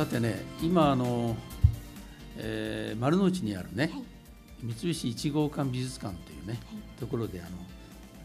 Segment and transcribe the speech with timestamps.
[0.00, 1.36] さてね今あの、
[2.38, 4.04] えー丸の内にあるね、はい。
[4.62, 6.98] 三菱一号館美術館というね、はい。
[6.98, 7.50] ところであの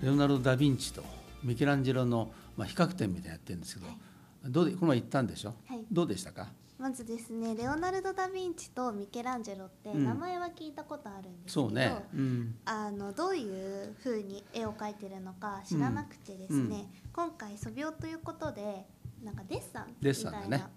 [0.01, 1.03] レオナルド・ダ・ヴィンチと
[1.43, 3.97] ミケランジェロの、まあ、比較展みたいなのやってるんですけど、はい。
[4.45, 5.85] どうでこの前行ったんでしょ、はい。
[5.91, 6.47] どうでしたか？
[6.79, 10.05] まずですねレオナルド・ダ・ヴィンチとミケランジェロってうん。
[10.05, 16.71] 名前は聞いたことあるんですけど、そうね、うん、あのどういう風に絵を描いてるのか知らなくてですね、うん。
[16.71, 16.87] うん。
[17.11, 18.85] 今回素描ということで
[19.25, 20.69] なんかデッサンデッみたいな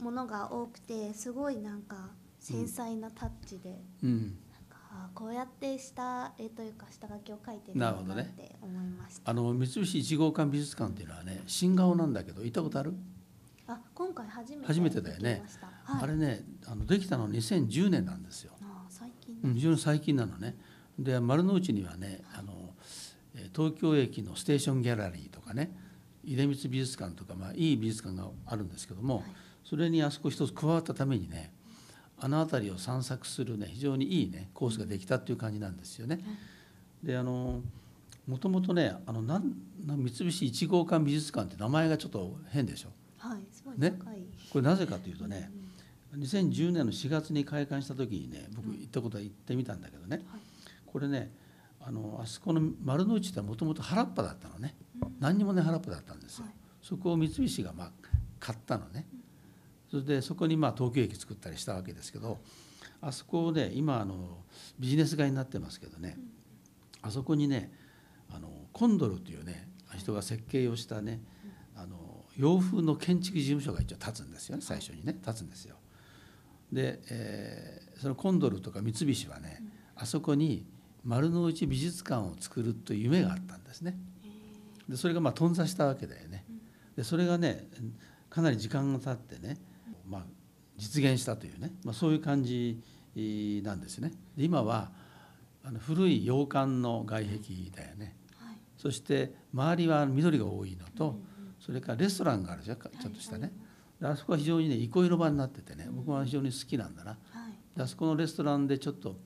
[0.00, 4.30] ものが多くてすごいなんか繊細なタッチで、うん、なん
[4.70, 12.94] かあこうやって下絵というか下書きを描いてるんだなっなるほどねて思いました、あの三菱一号館美術館っていうのはね新顔なんだけど行ったことある、
[13.66, 15.42] あ今回初めて初めてだよね。
[15.84, 20.56] はい、あれねあのできたの2010年なんですよ、あ最近うん、非常に最近なのね。
[20.96, 22.52] で丸の内にはねあの
[23.34, 25.72] えー東京駅のステーションギャラリーとかね
[26.24, 29.24] 出光美術館とか、まあ、いい美術館があるんですけども、はい。
[29.64, 31.52] それにあそこ一つ加わったためにね
[32.18, 36.20] あの辺りを散策するね非常にいいねコースができたっていう感じなんですよね。
[37.02, 37.60] であの
[38.26, 39.54] もともとねあのなん
[39.86, 42.88] 三菱一号館美術館って名前がちょっと変でしょ？
[43.18, 43.98] はいすごいね？
[44.50, 45.50] これなぜかというとね
[46.16, 50.40] 2010年の4月に開館した時にね僕行ったことは行ってみたんだけどね、はい。
[50.86, 51.30] これね
[51.80, 54.76] あのあそこの丸の内ってもともと原っぱだったのね、
[55.18, 56.54] 何にもね原っぱだったんですよ、はい。
[56.82, 57.92] そこを三菱がまあ
[58.38, 59.06] 買ったのね、
[59.90, 62.38] それでそこにまあ東京駅作ったりしたわけですけど
[63.00, 64.38] あそこで今あの
[64.78, 66.18] ビジネス街になってますけどね、
[67.02, 67.72] あそこにね
[68.30, 71.20] あのコンドルというね人が設計をしたね、
[71.76, 74.62] あの洋風の建築事務所が一応建つんですよね。
[74.62, 75.76] 最初にね建つんですよ。
[76.72, 79.62] で、えーそのコンドルとか三菱はね、
[79.94, 80.64] あそこに
[81.04, 83.96] 丸の内美術館を作るという夢があったんですね。
[84.88, 86.44] でそれがまあ頓挫したわけだよね。
[86.96, 87.68] でそれがね
[88.28, 89.56] かなり時間が経ってね、
[90.06, 90.26] まあ、
[90.76, 92.82] 実現したというね、まあ、そういう感じ
[93.64, 94.12] なんですね。
[94.36, 94.90] で今は
[95.64, 97.38] あの古い洋館の外壁
[97.74, 98.16] だよね。
[98.36, 101.20] はいそして周りは緑が多いのと、
[101.58, 103.52] それからレストランがあるじゃんちょっとしたね。
[104.00, 107.18] であそこは非常にね憩いの場になっててね僕は非常に好きなんだな。
[107.78, 109.16] あそこのレストランでちょっと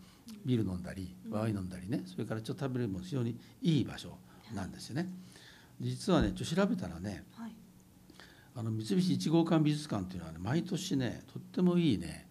[0.45, 4.17] ビール飲んだりワイン飲んだりねそれからちょっと食べるのも非常にいい場所
[4.55, 5.09] なんですよね。
[5.81, 7.53] 実はねちょっと調べたらねはい
[8.57, 12.29] あの三菱一号館美術館っていうのはね毎年ねとってもいいね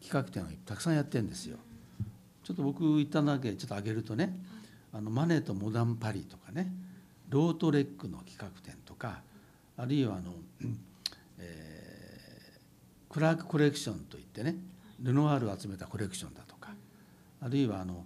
[0.00, 1.56] 企画展をたくさんやってるんですよ。
[2.44, 4.38] ちょっと僕言っただけちょっと挙げるとね
[4.92, 6.70] あのマネとモダンパリとかね
[7.30, 9.22] ロートレックの企画展とか
[9.76, 10.32] あるいはあの、
[10.62, 10.78] うん
[11.38, 11.84] えー
[13.14, 14.56] クラークコレクションといってね
[15.04, 16.70] ルノワールを集めたコレクションだとか
[17.40, 18.04] あるいはあの、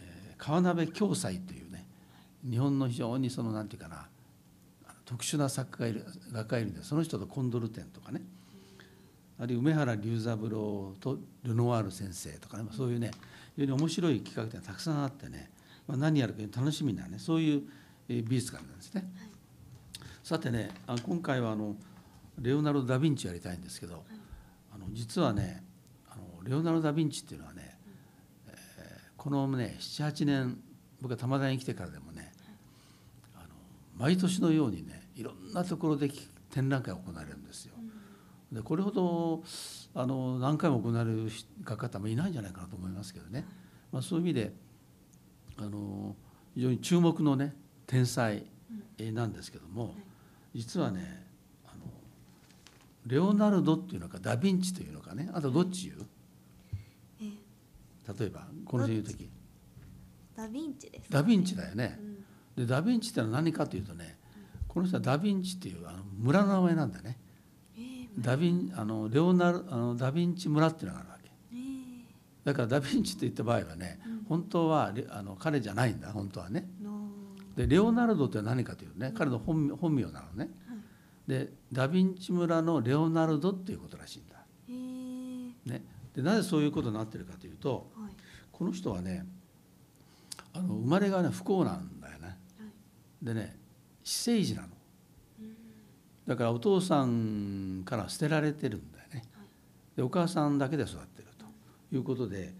[0.00, 1.86] えー河鍋暁斎というね
[2.48, 4.08] 日本の非常にそのなんていうかな
[5.04, 8.22] 特殊な作家がいる画家がいるんでその人とコンドル展とかね。
[9.38, 12.64] あるいは梅原龍三郎とルノワール先生とかね。
[12.72, 13.12] そういうね
[13.56, 15.50] 非常に面白い企画展がたくさんあってね、
[15.86, 17.62] まあ、何やるか楽しみなねそういう
[18.08, 19.04] 美術館なんですね。
[20.24, 20.70] さてね
[21.06, 21.76] 今回はあの
[22.40, 24.02] レオナルド・ダ・ヴィンチやりたいんですけど、
[24.74, 25.62] あの実はね
[26.44, 27.78] レオナルド・ダ・ヴィンチっていうのはね、
[28.48, 30.58] えーこのね78年
[31.00, 32.32] 僕が玉田に来てからでもね、
[33.34, 33.44] あの
[33.96, 37.74] 毎年のようにねいろんなところでき展覧会が行われるんですよ。
[38.50, 39.42] でこれほど
[39.94, 41.28] あの何回も行われる
[41.64, 43.46] 画家ってあんまりいないんじゃないかなと思いますけどね、
[43.92, 44.52] まあ、そういう意味で
[45.56, 46.16] あの
[46.54, 47.54] 非常に注目のね
[47.86, 48.44] 天才
[48.98, 49.94] えーなんですけども
[50.54, 51.26] 実はね
[51.66, 51.84] あの
[53.06, 56.02] レオナルドっていうのかダ・ヴィンチというのかねあとどっち言う？
[56.02, 56.04] え
[58.18, 59.30] 例えばこの人言う時
[60.36, 61.98] ダ・ヴィンチですかね、ダ・ヴィンチだよね。
[62.56, 62.66] うん。
[62.66, 64.18] でダ・ヴィンチってのは何かというとね
[64.66, 67.18] この人はダ・ヴィンチっていうあの村の名前なんだね。
[67.76, 71.30] えーダ・ヴィンあのレオナルあのダ・ヴィンチ村っていうのがあるわけ。
[71.52, 72.02] えー。
[72.44, 76.68] だからダ・ヴィンチって言った場合はね本当はレあの彼じゃないんだ本当はね。
[76.82, 77.08] の
[77.56, 80.50] でレオナルドって何かというとね彼の本名本名なのね。
[81.26, 84.36] でダ・ヴィンチ村のレオナルドっていうことらしいんだ。
[84.68, 85.52] えー。
[85.66, 85.84] ね、
[86.14, 87.91] でなぜそういうことになってるかというとはい
[88.62, 89.26] この人はね
[90.54, 92.28] あの生まれがね不幸なんだよね。
[92.28, 93.24] はい。
[93.24, 93.56] でね
[94.04, 94.68] 私生児なの。
[96.28, 99.24] だからお父さんから捨てられてるんだよね。
[99.96, 101.44] でお母さんだけで育ってると
[101.92, 102.54] いうことで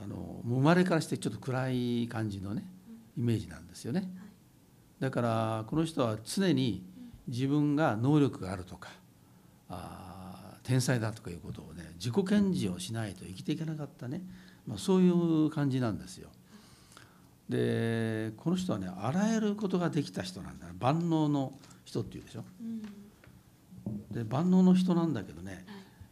[0.00, 2.64] あの生まれからしてちょっと暗い感じのね
[3.16, 4.08] イメージなんですよね。
[5.00, 6.86] だからこの人は常に
[7.26, 8.90] 自分が能力があるとか
[9.68, 14.22] あー天才だとかいうことをね自己顕示をしないと生きていけなかったね、
[14.68, 16.28] まあ、そういう感じなんですよ。
[17.48, 20.66] でこの人はねあらゆることができた人なんだ。
[20.66, 21.54] ね万能の
[21.86, 22.44] 人っていうでしょ。
[22.60, 22.82] うん。
[24.10, 25.64] で万能の人なんだけどね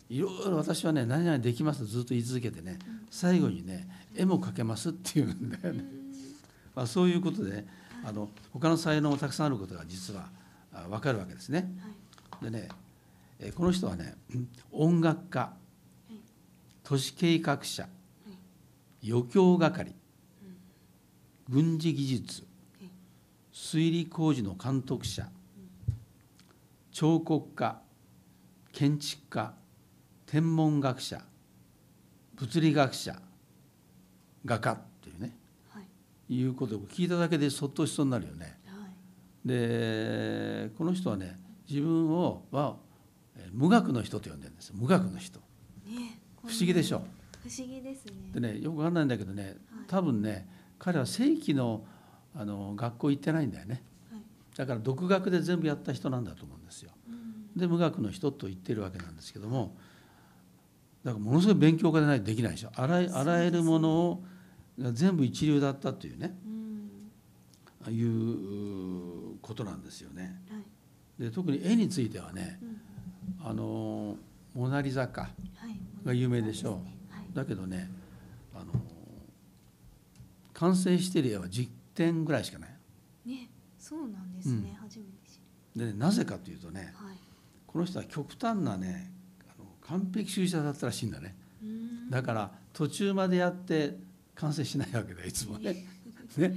[0.09, 0.19] い。
[0.19, 2.79] ろいろ私はね何々できますとずっと言い続けてね
[3.11, 3.87] 最後にね
[4.17, 5.85] 絵も描けますっていうんだよね。
[6.75, 7.67] まあ、そういうことで、
[8.05, 10.29] あの他の才能もたくさんあることが実は
[10.73, 11.71] あ分かるわけですね。
[12.43, 12.69] でね
[13.39, 14.15] えーこの人はね
[14.73, 15.53] 音楽家。
[16.89, 17.89] 都市計画者
[19.09, 19.93] 余興係
[21.49, 22.45] 軍事技術
[23.53, 25.29] 水利工事の監督者
[26.91, 27.81] 彫刻家
[28.73, 29.55] 建築家
[30.27, 31.23] 天文学者
[32.37, 33.17] 物理学者
[34.45, 35.37] 画家っていうね
[35.71, 36.35] はい。
[36.35, 38.59] いうことを聞いただけでそっとしそうになるよね。
[38.67, 38.89] は
[39.45, 39.49] い。
[39.49, 41.39] でこの人はね
[41.69, 42.77] 自分をは
[43.37, 44.69] えー無学の人と呼んでるんです。
[44.71, 45.39] よ無学の人。
[45.87, 47.03] ね不思議でしょ
[47.49, 48.13] 不思議ですね。
[48.35, 49.55] でねよくわかんないんだけどねはい。
[49.87, 50.49] 多分ね
[50.79, 51.85] 彼は正規の
[52.35, 53.83] あの学校行ってないんだよね。
[54.11, 54.21] はい。
[54.57, 56.91] だから独学で全部やった人なんだと思うんですよ。
[57.09, 57.59] うん。
[57.59, 59.77] で無学の人と言ってるわけなんですけども
[61.05, 62.71] だからものすごい勉強家でないとできないでしょ。
[62.75, 64.25] あらゆあらゆるものを
[64.79, 66.37] が全部一流だったというね。
[66.45, 67.95] うん。
[67.95, 70.43] いうことなんですよね。
[70.51, 71.23] はい。
[71.23, 72.59] で特に絵についてはね
[73.41, 73.49] うん。
[73.49, 74.17] あの
[74.55, 75.29] モナ・リザかは
[75.69, 75.79] い。
[76.05, 76.96] が有名でしょう
[77.37, 77.89] だけどね
[78.55, 78.73] あの
[80.55, 82.71] 完成している絵は10点ぐらいしかない。
[83.27, 85.37] ねそうなんですね初めて知
[85.79, 85.87] る。
[85.87, 87.17] でねなぜかというとねはい。
[87.67, 89.13] この人は極端なね
[89.49, 91.37] あの完璧主義者だったらしいんだね。
[91.63, 92.11] うん。
[92.11, 93.97] だから途中までやって
[94.35, 95.87] 完成しないわけだよいつもね。
[96.39, 96.57] ね。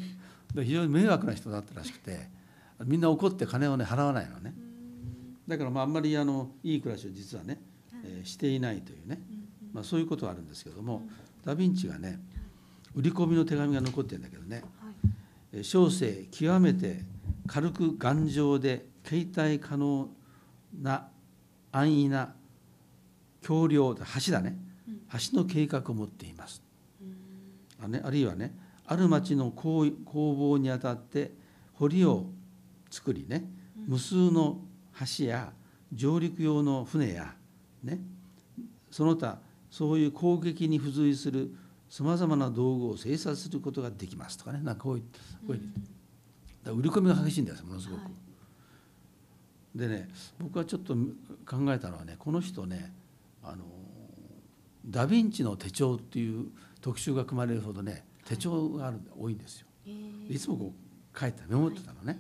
[0.54, 2.30] で非常に迷惑な人だったらしくて
[2.86, 4.54] みんな怒って金をね払わないのね。
[4.56, 5.36] うん。
[5.46, 7.60] だからまああんまりあのいい暮らしを実はね、
[7.92, 8.02] はい。
[8.06, 9.39] えーしていないというね、うんうん
[9.74, 11.10] まあ、そういうことはあるんですけども、うん。
[11.46, 12.20] ダ・ヴィンチがね
[12.96, 14.58] 売り込みの手紙が残ってるんだけどね。
[14.58, 14.66] はい。
[15.54, 17.02] えー小生極めて
[17.48, 20.10] 軽く頑丈で携帯可能
[20.82, 21.08] な
[21.72, 22.36] 安易な
[23.42, 24.58] 橋梁橋だね。
[24.88, 25.02] うん。
[25.12, 26.62] 橋の計画を持っています。
[27.02, 27.06] う
[27.82, 27.86] ん。
[27.86, 28.54] あ,、ね、あるいはね
[28.86, 31.32] ある町の工工房にあたって
[31.74, 32.26] 堀を
[32.90, 33.46] 作りね
[33.88, 34.60] 無数の
[35.18, 35.54] 橋や
[35.94, 37.34] 上陸用の船や
[37.84, 38.00] ね
[38.92, 39.40] その他
[39.70, 41.54] そういう攻撃に付随する
[41.90, 45.10] さまざまな道具を生産することができますとかねなんかこういうこ
[45.50, 45.72] ういうだか
[46.66, 48.02] ら売り込みが激しいんですよものすごく。
[48.04, 48.12] はい
[49.76, 52.92] でね僕はちょっと考えたのはねこの人ね
[53.44, 53.64] あの
[54.86, 56.48] ダ・ヴィンチの手帳っていう
[56.82, 59.68] 特集が組まれるほどね手帳がある多いんですよ。
[59.86, 60.74] えーいつもこ
[61.16, 62.14] う書いてメモってたのね。
[62.14, 62.20] はい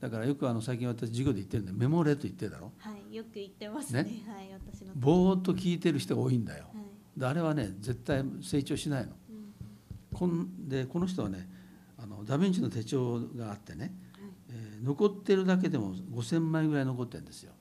[0.00, 2.72] だからよくあの最近私授業で言ってるんでメモれと言ってるだろ。
[2.78, 4.04] はいよく言ってますね。
[4.04, 4.10] ね。
[4.28, 4.92] はい私の。
[4.94, 6.66] ぼーっと聞いてる人が多いんだよ。
[6.72, 6.80] は
[7.16, 7.20] い。
[7.20, 9.12] であれはね絶対成長しないの。
[9.30, 9.38] うん
[10.14, 11.48] こんでこの人はね
[11.98, 14.30] あのダ・ヴィンチの手帳があってね、はい。
[14.50, 17.52] えー残ってるだけでも5,000枚ぐらい残ってるんですよ。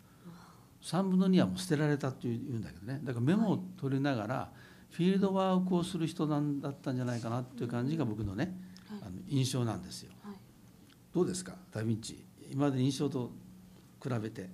[0.83, 2.99] 3分の2はもう捨てられたっていうんだけどね。
[3.03, 4.51] だからメモを取りながら
[4.91, 8.55] フィールドワークをする人なんだったんじゃないかなっていう感じが僕のね
[8.87, 8.99] はい。
[9.01, 10.11] あの印象なんですよ。
[10.23, 10.35] はい。
[11.13, 13.31] どうですかダ・ヴィンチ今までの印象と
[14.01, 14.49] 比べて。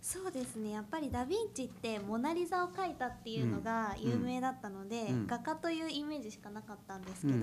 [0.00, 0.70] そうですね。
[0.70, 5.26] やっぱりダ・ヴィンチってモナ・リザを描いたっていうのが有名だったので、うん。
[5.26, 7.42] 画家というイメージしかなかったんですけど、うん。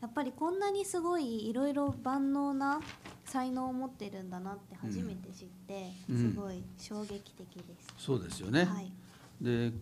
[0.00, 2.80] やっぱりこんなにすごいいろいろ万能な
[3.24, 6.32] 才能を持ってるんだなって初めて知って、うん。
[6.32, 7.94] すごい衝撃的です。
[7.98, 8.90] そうですよね、はい。
[9.40, 9.72] で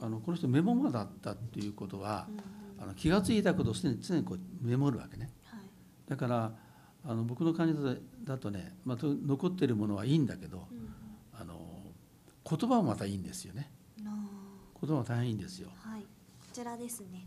[0.00, 2.26] あのこの人メモマだったっていうことは
[2.80, 5.30] あの気が付いたことをすでに常にこうメモるわけね。
[5.44, 5.60] はい。
[6.08, 6.52] だから
[7.04, 10.94] あの僕の感じだとね、まあ、と残ってるものはいいんだけどうん。
[11.32, 11.58] あの
[12.48, 13.70] 言葉もまたいいんですよね。
[14.02, 14.10] な
[14.80, 15.70] 言葉も大変いいんですよ。
[15.86, 16.02] あはい。
[16.02, 16.06] こ
[16.52, 17.26] ちらですね。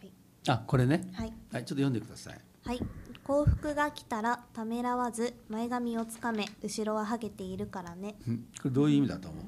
[0.00, 0.12] はい。
[0.48, 1.10] あこれね？
[1.12, 1.32] はい。
[1.52, 2.40] はいちょっと読んでください。
[2.64, 2.80] はい、
[3.22, 8.14] 幸福が来たらためらわず前髪をつかめ後ろはハゲているからね。
[8.26, 8.38] うん。
[8.62, 9.44] これどういう意味だと思う？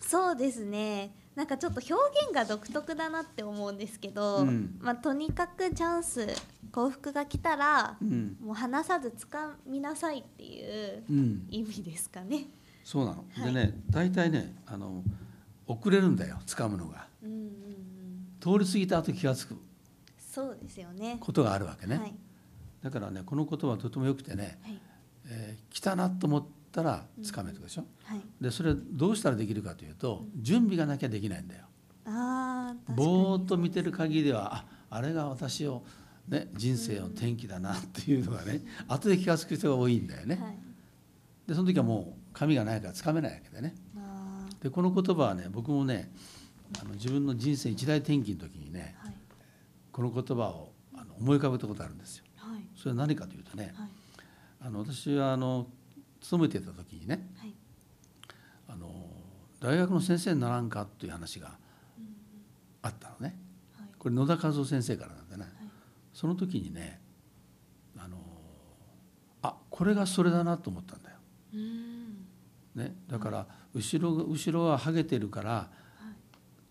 [0.00, 4.76] そうですねなんかちょっと表現が独特だなって思うんですけど、うん。
[4.80, 6.28] まあ、とにかくチャンス
[6.70, 12.46] 幸福が来たらうん、もう離さずつかみなさいっていううん、意味ですかね。
[12.84, 13.52] そうなの、はい。
[13.54, 15.02] でね大体ねあの
[15.66, 17.06] 遅れるんだよ掴むのが。
[17.22, 17.48] うんうんうん、
[18.40, 19.60] 通り過ぎた後気が付く。
[20.18, 21.18] そうですよね。
[21.20, 22.14] ことがあるわけね、はい。
[22.82, 24.80] だからねこの言葉はとてもよくてね、はい。
[25.26, 28.20] えー来たなと思ったら掴めとかでしょ、はい。
[28.40, 31.62] でそれどうしたらできるかというと準備がなきゃできないんだよ。
[32.06, 35.84] あぼーっと見てる限りではああれが私を、
[36.28, 40.58] ね、人生の転機だなっていうのがね後で気が付く人が多いんだよね、はい。
[41.46, 43.74] でその時はもう紙がないから掴めないわけでね。
[43.96, 46.10] あでこの言葉はね僕もね
[46.80, 49.14] あの自分の人生一大転機の時にねーはい。
[49.92, 52.24] この言葉をあの思い浮かべたことあるんですよ。
[52.36, 52.60] はい。
[52.76, 53.88] それは何かというとねはい。
[54.60, 55.68] あの私はあの
[56.24, 57.54] 勤めてた時にねはい。
[58.66, 58.88] あの
[59.60, 61.58] 大学の先生にならんかという話が
[62.80, 63.36] あったのね。
[63.98, 65.44] これ野田和夫先生からなんでね、
[66.14, 67.00] その時にね
[67.98, 68.16] あの
[69.42, 71.16] あこれがそれだなと思ったんだよ。
[72.74, 75.70] ね、だから後ろが後ろはハゲてるから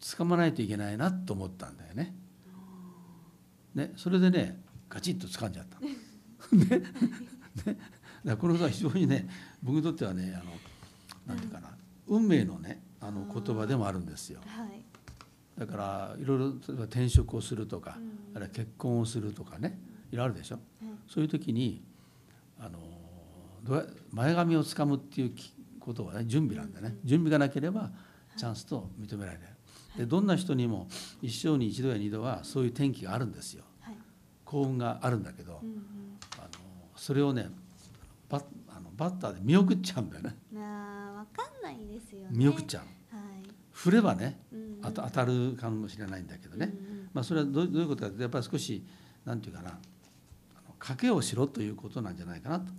[0.01, 2.15] 掴まないといけないなと思ったんだよね。
[3.75, 5.79] ねそれでねガチッと掴んじゃった。
[6.57, 6.83] ね。
[7.65, 7.77] ね、
[8.25, 9.27] だこのことは非常にね
[9.61, 10.51] 僕にとってはねあの
[11.27, 11.69] なんていうかな、
[12.07, 14.39] 運命のねあの言葉でもあるんですよ。
[14.45, 14.81] はい。
[15.57, 17.97] だからいろいろ例えば転職をするとか、
[18.35, 19.77] あるいは結婚をするとかね
[20.11, 20.59] いろいろあるでしょ。
[21.07, 21.83] そういう時に
[22.59, 22.79] あの
[23.63, 27.91] どうや前髪をつかむっていうきことはね準備なんだね、準備がなければ
[28.37, 29.47] チャンスと認められない。
[29.97, 30.87] でどんな人にも
[31.21, 33.63] 一生に一度や二度はそういう転機があるんですよ。
[33.81, 33.97] はい。
[34.43, 35.61] 幸運があるんだけど、
[36.39, 36.49] あの
[36.95, 37.49] それをね
[38.33, 38.43] バッ
[38.75, 40.35] あのバッターで見送っちゃうんだよね。
[40.51, 42.29] なあわかんないですよね。
[42.31, 43.43] 見送っちゃうはい。
[43.71, 44.39] 振ればね
[44.81, 48.83] あた当たるかもしれないんだけどね、うんうんまあ、それはどうどういうことかというとやっぱり少し
[49.23, 49.73] なんていうかなあ
[50.67, 52.71] の賭けをしろということなんじゃないかなと、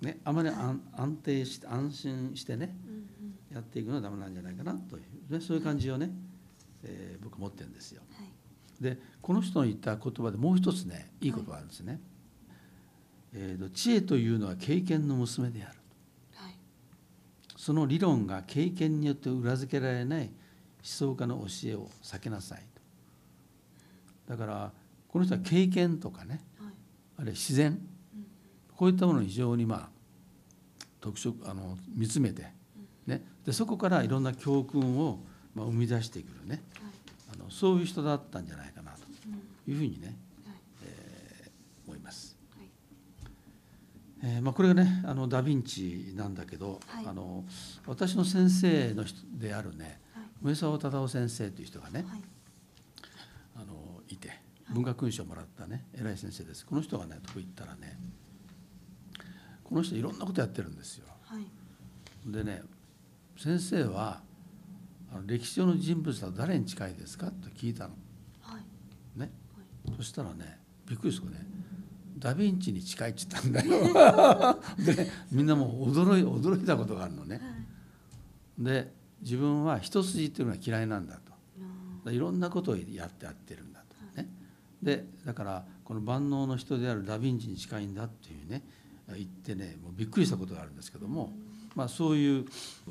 [0.00, 2.96] ね、あまり安安定して安心してねうんう
[3.52, 3.54] ん。
[3.54, 6.10] やっていくのはダメなんじゃないかなという、ね、そういう感じをね、
[6.84, 8.00] えー僕持ってるんですよ。
[8.14, 8.82] はい。
[8.82, 12.00] でこの人の言った言葉でもう一つねいい言葉があるんですね。
[13.34, 15.78] えーと知恵というのは経験の娘である。
[16.34, 16.54] はい。
[17.56, 20.30] その理論が経験によって裏付けられない思
[20.82, 22.64] 想家の教えを避けなさい
[24.26, 24.32] と。
[24.32, 24.72] だから
[25.08, 26.72] この人は経験とかねはい。
[27.18, 27.78] あるいは自然
[28.76, 29.88] こういったものを非常にまあ
[31.00, 32.46] 特色あの見つめて、
[33.06, 35.20] ね、でそこからいろんな教訓を
[35.54, 36.62] まあ生み出してくるね。
[36.74, 36.92] はい。
[37.34, 40.56] あのそういう人だったんじゃないかなとうんいうふうにねはい
[41.86, 42.36] 思います。
[42.56, 42.68] はい
[44.22, 47.06] えーまあ、これがねあのダ・ヴィンチなんだけど、はい。
[47.06, 47.44] あの
[47.86, 50.24] 私の先生の人であるねはい。
[50.42, 52.22] 梅沢忠夫先生という人がね、はい。
[53.56, 54.30] あのいて
[54.70, 56.66] 文学勲章をもらったね偉い先生です。
[56.66, 57.98] この人がねとこ行ったらね
[59.64, 61.06] この人いろんなことやってるんですよ。
[61.24, 61.46] はい。
[62.26, 62.62] でね
[63.38, 64.20] 先生は
[65.12, 67.26] あの歴史上の人物は誰に近いですか？
[67.26, 67.94] と聞いたの。
[68.42, 69.18] はい。
[69.18, 69.30] ね。
[69.86, 69.96] はい。
[69.96, 71.46] そしたらねびっくりするね
[72.20, 74.60] ダ・ヴィンチに近いって言ったんだよ。
[74.84, 77.40] でねみんなもう驚い驚いたことがあるのね。
[78.58, 81.32] で自分は一筋っていうのは嫌いなんだと。
[82.06, 84.16] あいろんなことをやってやってるんだと。
[84.16, 84.28] ね。
[84.82, 88.62] でだからこの万能の人であるダ・ヴィンチに近いんだっていうね
[89.08, 91.32] 言ってねもうびっくりしたことがあるんですけども、
[91.74, 92.46] まあ、そういう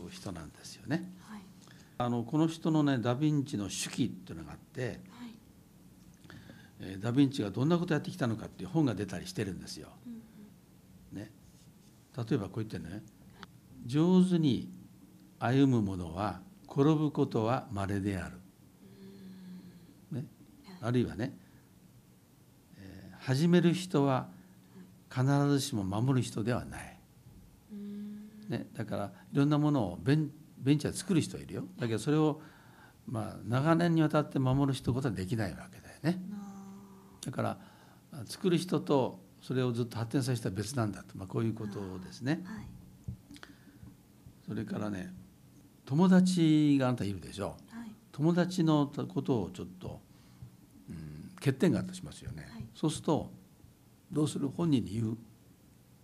[0.09, 1.12] 人なんですよね。
[1.29, 1.41] ーはい。
[2.00, 5.01] あのこの人のねダ・ヴィンチの手記っていうのがあって、
[6.79, 9.89] ダ・ヴィンチがどんなことやってきたのかっていう本が出たりしてるんですよ。
[10.07, 10.19] うん
[11.19, 11.31] ね、
[12.15, 13.03] 例えばこう言ってね。
[13.86, 14.69] 上手に
[15.39, 18.38] 歩む者は転ぶことは稀である、
[20.12, 20.25] ね、
[20.81, 21.38] あるいはね、
[22.77, 24.27] えー始める人は
[25.09, 27.00] 必ずしも守る人ではない、
[27.71, 28.29] うん。
[28.48, 31.63] ね、だからいろんなものをベンベンチャー作る人はいるよ。
[31.77, 32.41] だけどそれを
[33.07, 36.21] まあ長年にわたって守る人ことはできないわけだよね。
[36.33, 36.38] あ
[37.25, 37.57] だから
[38.11, 42.41] あ作る人とそれをずっと発展させたら別なんだと、まあ、こういうことですね。
[42.43, 42.65] ーはい。
[44.47, 45.13] それからね
[45.85, 47.57] 友達があんたいるでしょ。
[47.71, 47.91] はい。
[48.11, 50.01] 友達のことをちょっと、
[50.89, 52.65] うん、欠点があったとしますよね、はい。
[52.75, 53.31] そうすると
[54.11, 54.49] どうする？
[54.49, 55.17] 本人に言う？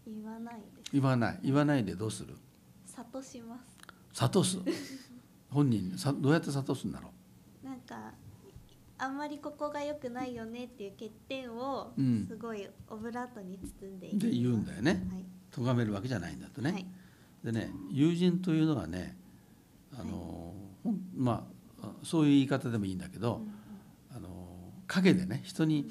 [0.07, 0.55] 言わない
[0.93, 1.39] 言わない。
[1.43, 2.35] 言わないでどうする？
[2.95, 3.57] 諭しま
[4.13, 4.21] す。
[4.21, 4.59] 諭す。
[5.49, 5.97] 本人に。
[5.97, 7.14] さどうやって諭すんだろなんか
[8.97, 12.25] あんまりここが良くないよねっていう欠点をうん。
[12.27, 15.05] すごいオブラートに包んでうで言うんだよね。
[15.11, 15.25] はい。
[15.51, 16.85] 咎めるわけじゃないんだとね、はい。
[17.43, 19.17] でね友人というのはね
[19.93, 21.47] あの、ほんま
[21.81, 23.41] あそういう言い方でもいいんだけど、
[24.15, 24.29] あの
[24.87, 25.89] 陰でね人に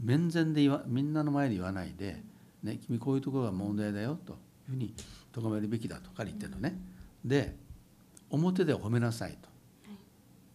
[0.00, 2.22] 面前で言わみんなの前で言わないで、
[2.62, 4.38] ね「君こういうところが問題だよ」という
[4.70, 4.94] ふうに
[5.32, 6.76] 咎めるべきだとか言ってるのね。
[7.24, 7.56] で
[8.30, 9.51] 表で褒めなさいと、はい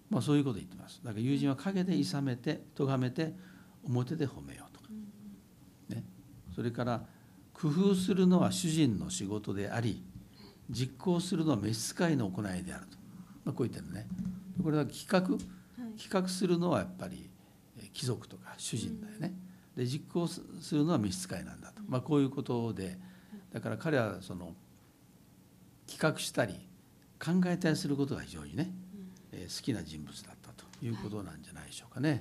[0.09, 1.01] まあ、そういうことを言ってます。
[1.03, 3.33] だから友人は陰で諌めて咎めて
[3.83, 4.87] 表で褒めようとか、
[5.89, 6.03] ね、
[6.55, 7.05] それから
[7.53, 10.03] 工夫するのは主人の仕事であり
[10.69, 12.97] 実行するのは召使いの行いであると、
[13.45, 14.07] まあ、こう言ってるね。
[14.63, 15.19] これは企画。
[15.19, 15.25] は
[15.89, 15.99] い。
[15.99, 17.29] 企画するのはやっぱり
[17.77, 19.33] えー貴族とか主人だよね。
[19.75, 22.97] で実行すするのは召使いなんだと、まあ、こういうことで。
[23.53, 24.53] だから彼はその
[25.87, 26.53] 企画したり
[27.19, 28.71] 考えたりすることが非常にね、
[29.37, 32.19] えー好きな人物だったということなんじゃないでしょうかね。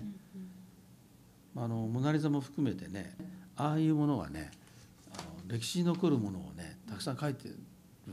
[1.54, 3.16] まああのモナ・リザも含めてね
[3.56, 4.50] ああいうものはね
[5.14, 7.56] あの歴史に残るものをねたくさん書いてる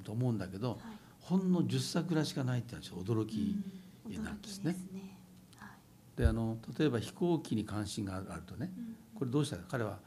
[0.04, 0.80] と思うんだけど、
[1.20, 3.56] ほんの10桜しかないっていうのはちょっと驚き
[4.20, 4.76] なんですね。
[4.94, 5.18] ね。
[5.58, 6.18] はい。
[6.18, 9.64] であの例えば飛行機に関心があるとねうんこれどうしたか。
[9.70, 10.00] 彼は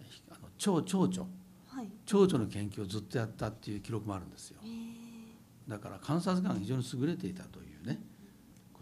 [0.00, 1.28] ひあの蝶蝶々
[1.68, 1.88] はい。
[2.06, 4.60] 蝶々の研究をずっとやったっていう記録もあるんですよ。
[5.68, 7.73] だから観察眼が非常に優れていたというね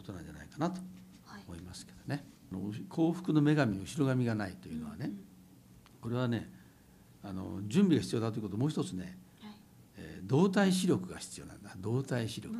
[0.02, 0.80] ことなんじゃないかなと
[1.24, 1.42] はい。
[1.46, 2.24] 思いますけどね。
[2.50, 5.10] あの幸福の女神後ろ髪がないというのはね
[6.00, 6.50] これはね
[7.22, 9.52] あの準備が必要だということもう一つね、はい。
[9.96, 11.74] えー動体視力が必要なんだ。
[11.78, 12.54] 動体視力。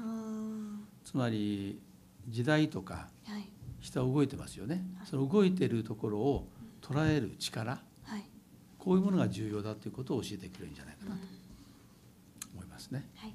[1.04, 1.80] つまり
[2.28, 3.48] 時代とかはい。
[3.80, 4.84] 下動いてますよね。
[4.98, 5.06] はい。
[5.08, 6.48] その動いてるところを
[6.80, 8.24] 捉える力はい。
[8.78, 11.20] こういうものが重要だということを教えてくれるんじゃないかなと
[12.54, 13.08] 思いますね。
[13.16, 13.34] はい。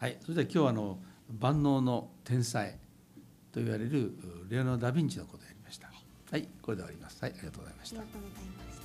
[0.00, 0.98] はい、それでは今日はあの
[1.40, 2.78] 万能の天才
[3.52, 4.12] と言われる
[4.48, 5.90] レオナルド・ダ・ヴィンチのことをやりました。
[6.30, 7.18] はい、これで終わります。
[7.22, 8.12] はい、ありがとうございましたありが。
[8.12, 8.77] とうございました